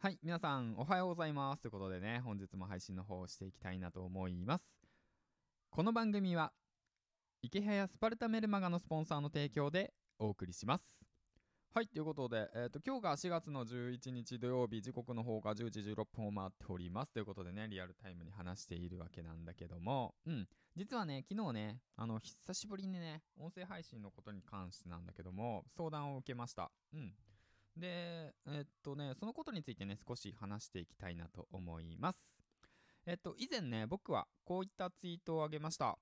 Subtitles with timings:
[0.00, 1.62] はい、皆さんおはようございます。
[1.62, 4.64] ということでね、本日も配信の方をしていきたいなと思います。
[5.70, 6.52] この番組は、
[7.42, 11.02] 池早スパルタメルマガのスポンサーの提供でお送りします。
[11.74, 17.12] はい、ということで、えー、と今日が4月の11日土曜日、時刻の方が10時16分を回っております。
[17.12, 26.70] ということでね、リアルタイムに話しているわけなんだけども、うん、実はね、昨日ね、あの、久しぶりにね、音声配信のことに関してなんだけども、相談を受けました。
[26.94, 27.12] うん。
[27.78, 32.36] で、えっとね、そのことについてね、少し話していきたいなと思います。
[33.06, 35.98] えっと、以前ね、僕はこういったツイートをあげました。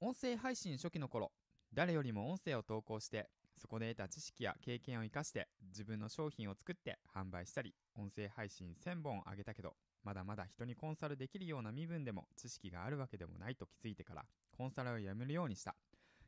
[0.00, 1.32] 音声配信初期の頃、
[1.72, 9.74] 誰よりも音声を投稿して、そこで得た知識や経験を生かして、自分の商品を作って販売したり、音声配信1000本あげたけど、
[10.04, 14.24] まだまだ人にコンサルできるような身分でも知識があるわけでもないと気づいてから、
[14.56, 15.76] コンサルをやめるようにした。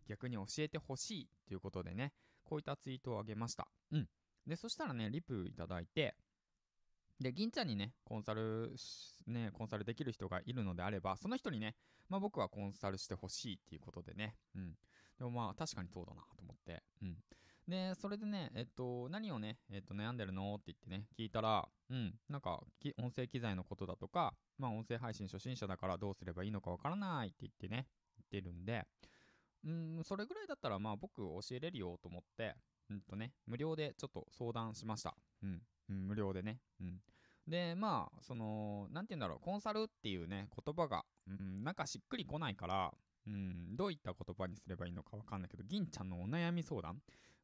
[0.07, 2.13] 逆に教えてほしいということでね、
[2.45, 3.67] こういったツイートをあげました。
[3.91, 4.09] うん。
[4.47, 6.15] で、そしたらね、リプいただいて、
[7.21, 8.75] で、銀ちゃんにね、コンサル、
[9.27, 11.77] ね、コンサルできる人がいるのであれば、その人にね、
[12.09, 14.75] まあ僕はコンサルしてほしいっていうことでね、うん。
[15.19, 17.17] でもまあ確かにそうだなと思って、うん。
[17.69, 22.61] で、それでね、えっと、何をね、えっと、悩んでるのって言ってね、聞いたら、うん、なんか、
[22.99, 27.87] 音声機材のことだとか、まあ音声配信初心者だからどうすればいいのかわからないって言ってね、
[28.33, 28.85] 言ってるんで、
[29.65, 32.55] うん、それぐらいだったらまあ僕教えれるよと思って、
[32.91, 35.17] うんとね、無料でちょっと相談しました。
[35.43, 35.63] うん。
[35.91, 36.61] うん、無料でね。
[36.81, 37.01] うん。
[37.47, 42.93] で、まあ、その、なんて言うんだろう、コンサルっていうね、言葉が、うん、なんかしっくりこないから、
[43.27, 47.01] うん、どういった言葉にすればいいのかわかんないけど、銀ちゃんのお悩み相談？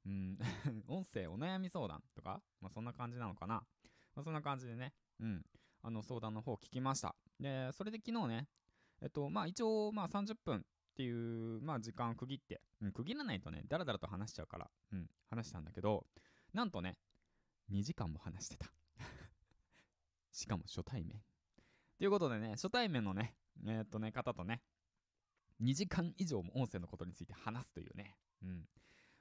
[0.06, 0.38] うん、
[0.88, 2.42] 音声お悩み相談とか？
[2.61, 3.62] まあそんな感じなのかな？
[4.14, 5.42] まあそんな感じでね、うん、
[5.83, 7.14] あの相談の方聞きました。
[7.38, 8.48] で、それで昨日ね、
[9.00, 16.06] えっと、まあ一応、まあ30分っていう、まあ時間を区切って、うん、区切らないとね、だらだらと話しちゃうから、うん、話したんだけど、
[16.52, 16.98] なんとね、
[17.70, 18.72] 2時間も話してた。
[20.33, 21.22] しかも初対面。
[21.98, 24.62] ということでね、初対面のね、えーっとね、方とね、
[25.62, 28.68] 2時間以上も音声のことについて話すというね、うん。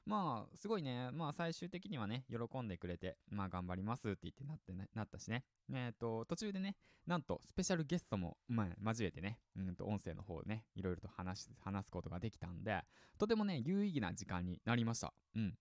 [0.05, 5.43] まあ、すごいね、まあ最終的にはね、喜んでくれて、まあ頑張りますって言ってなって、ね、なったしね。
[5.71, 12.83] えーと、途中でね、なんとスペシャルゲストも、まあ、交えてね、うんと音声の方をね、いろいろと話し話すことができたんで、
[13.17, 15.13] とてもね、有意義な時間になりました。
[15.35, 15.53] うん。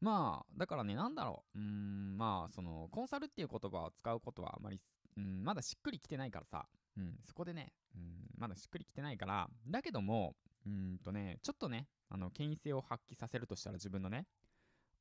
[0.00, 1.58] まあ、だからね、なんだろう。
[1.58, 4.80] うん、まあ、その、コンサルっていう言葉を使うことはあまり、
[5.16, 6.66] うん、まだしっくりきてないからさ、
[6.96, 10.34] うん、そこでね、うん、まだしっくりきてないから、だけども、
[10.66, 14.26] うんとね、ちょっとね、あの、権威性を発揮させるとしたら自分のね、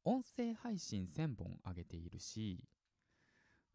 [0.06, 2.64] 音声配信1000本上げているし、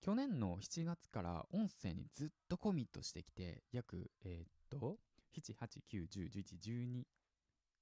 [0.00, 4.98] 去年の7月から音声にずっとコミットしてきて、約、えーっと、
[5.32, 7.04] 7、8、9、10、11、12、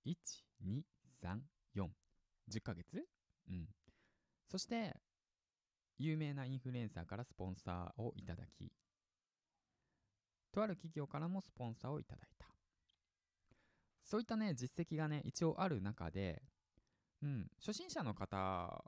[0.06, 0.16] 1、
[0.64, 0.82] 2、
[1.22, 1.40] 3、
[1.76, 1.88] 4、
[2.48, 3.04] 10ヶ月？
[3.50, 3.68] うん。
[4.48, 4.96] そして、
[5.98, 8.72] 有名なインフルエンサーからスポンサーをいただき、
[10.52, 12.51] とある企業からもスポンサーをいただいた。
[14.04, 16.42] そういったね、実績がね、一応ある中で、
[17.22, 18.84] うん、初心者の方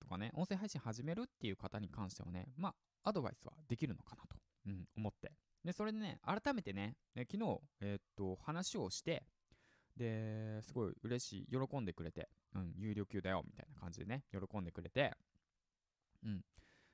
[0.00, 4.36] とかね、音声配信始めるっていう方に関してはね、まあ、アドバイスはできるのかなと、
[4.66, 5.32] うん、思って。
[5.64, 9.24] で、それでね、改めてね、ね昨日、えーっと、話をして、
[9.96, 15.12] で、すごい嬉しい、喜んでくれて、うん、有料級だよ、みたいな感じでね、喜んでくれて、
[16.24, 16.44] うん、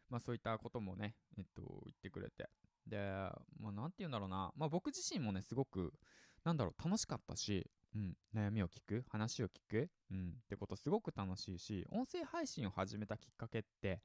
[0.08, 2.48] まあそういったこともね、えっと、言ってくれて、
[2.86, 2.98] で、
[3.60, 5.92] まあなんて言うんだろうな、まあ僕自身もね、すごく、
[6.44, 14.02] なんだろう、楽しかったし、うん、悩みを聞く、話を聞く、うん、ってことすごく楽しいし、音声配信を始めたきっかけって、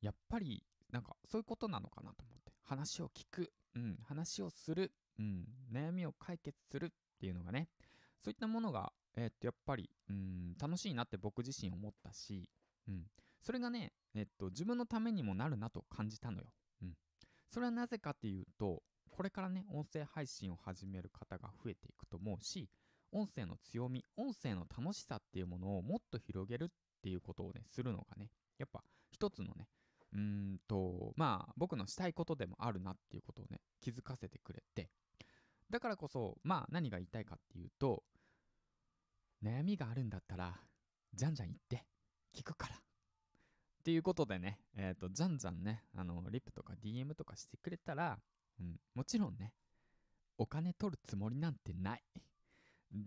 [0.00, 6.88] やっぱり、なんかそういうことなのかなと思って、話を聞く、うん、話をする、うん、悩みを解決するっ
[7.18, 7.68] ていうのがね、
[8.20, 12.48] そういったものが、えーっと、やっぱり、うん、楽しいなって僕自身思ったし、
[12.88, 13.04] うん、
[13.40, 16.46] それがね、えっと、自分のためにもなるなと感じたのよ。
[16.82, 16.94] うん。
[17.48, 18.82] それはなぜかっていうと、
[19.12, 22.68] これからね、音声配信を始める方が増えていくと思うし、
[23.12, 26.68] 音声の強み、音声の楽しさっていうものをもっと広げるっ
[27.02, 29.68] ていうことをね、するのがね、やっぱ一つのね、
[30.14, 34.88] うーんと、まあ、僕のしたいことでもあるなっていうことをね、気づかせてくれて、
[35.68, 38.02] だからこそ、まあ、何が言いたいかっていうと、
[39.44, 40.58] 悩みがあるんだったら、
[41.12, 41.84] じゃんじゃん言って、
[42.34, 42.76] 聞くから。
[42.76, 42.78] っ
[43.84, 48.20] ていうことでね、えっ、と、じゃんじゃんね、あの、リップとか DM とかしてくれたら、
[48.60, 49.52] うん、もちろんね、
[50.38, 52.02] お金取るつもりなんてない。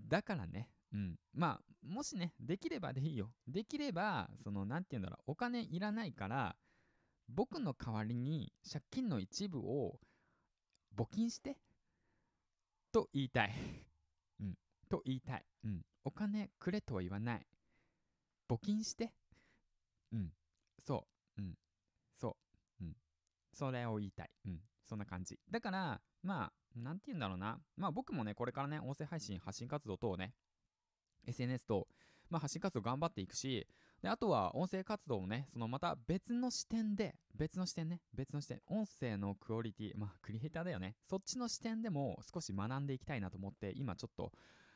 [0.08, 3.32] だからね、うん、まあ、もしね、できればでいいよ。
[3.48, 6.56] できれば、その、なんて言うんだろう、お金いらないから、
[7.28, 10.00] 僕の代わりに借金の一部を
[10.96, 11.58] 募金して、
[12.92, 13.54] と言いたい。
[14.40, 14.58] うん、
[14.90, 15.46] と言いたい。
[15.64, 17.48] うん、お金くれとは言わない。
[18.48, 19.14] 募金して。
[20.12, 20.34] うん、
[20.80, 21.08] そ
[21.38, 21.58] う、うん、
[22.16, 22.38] そ
[22.80, 22.98] う、うん。
[23.54, 24.32] それを言いたい。
[24.46, 24.62] うん。
[24.86, 25.40] そんな感じ。
[25.50, 27.60] だから、まあ、なんて言うんだろうな。
[27.78, 30.34] まあ僕もね、これからね、音声配信、発信活動等をね、
[31.28, 31.88] SNS と、
[32.30, 33.68] まあ、発信活動頑張っていくし、
[34.02, 40.96] で、あとは音声活動をね、そのまた別の視点で、別の視点ね、別の視点、音声のクオリティ、まあ、クリエイターだよね。
[41.10, 44.32] そっちの視点でも少し学んでいきたいなと思って、今ちょっと、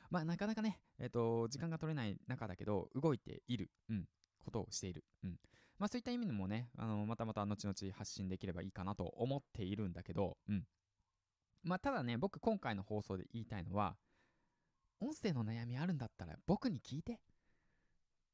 [0.10, 4.06] まあ、なかなかね、えっ、ー、と、時間が取れない中だけど、動いている、うん、
[4.40, 5.40] ことをしている、うん。
[5.80, 10.66] まあ、そういった意味でもね、あの、またまた後々発信できればいいかなと思っているんだけど、うん。
[11.64, 13.96] まあ、ただね、僕今回の放送で言いたいのは、
[15.00, 17.18] 音声の悩みあるんだったら僕に聞いてっ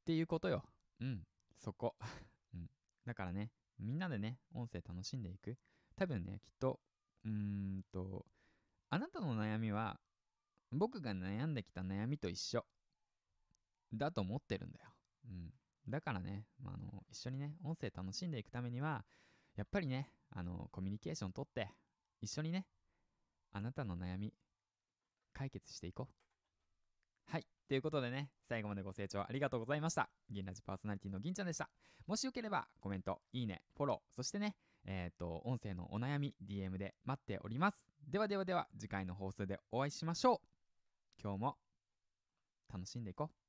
[0.06, 0.64] ていうことよ。
[1.00, 1.24] うん、
[1.56, 1.96] そこ。
[2.56, 2.70] うん。
[3.06, 5.58] だからね、みんなでね、音声楽しんでいく。
[5.96, 6.80] 多分ね、きっと、
[7.24, 8.26] うーんと、
[8.90, 10.00] あなたの悩みは、
[10.72, 12.66] 僕が悩んできた悩みと一緒。
[13.94, 14.90] だと思ってるんだよ。
[15.26, 15.54] うん。
[15.88, 19.06] だからね、まあ、の、一緒にね、音声楽しんでいくためには、
[19.56, 21.70] やっぱりね、あの、コミュニケーションとって、
[22.22, 22.66] 一緒にね、
[23.52, 24.34] あなたの悩み、
[25.34, 27.32] 解決していこう。
[27.32, 27.46] はい。
[27.68, 30.10] ということでね、最後までご清聴ありがとうございました。
[30.30, 31.70] 銀ラジパーソナリティの銀ちゃんでした。
[32.08, 34.56] もしよければコメント、いいね、フォロー、そしてね、
[34.86, 37.86] えっ、と、音声のお悩み、DM で待っております。
[38.08, 40.40] ではではでは、次回の放送でお会いしましょう。
[41.22, 41.58] 今日も
[42.72, 43.45] 楽しんでいこう。